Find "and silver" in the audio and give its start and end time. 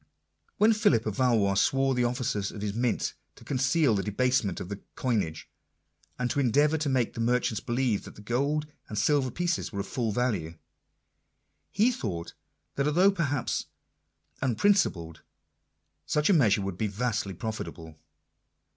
8.89-9.29